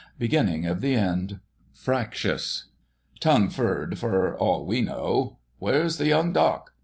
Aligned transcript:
Beginning 0.17 0.65
of 0.65 0.81
the 0.81 0.95
end. 0.95 1.41
Fractious. 1.75 2.69
Tongue 3.19 3.49
furred, 3.49 3.99
for 3.99 4.35
all 4.35 4.65
we 4.65 4.81
know.... 4.81 5.37
Where's 5.59 5.99
the 5.99 6.07
Young 6.07 6.33
Doc.? 6.33 6.71